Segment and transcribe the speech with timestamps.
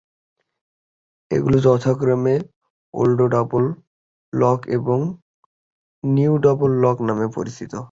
[1.31, 2.35] এগুলো যথাক্রমে
[2.93, 3.63] old double
[4.33, 4.99] lock এবং
[6.03, 7.73] নিউ ডাবল লক নামে পরিচিত।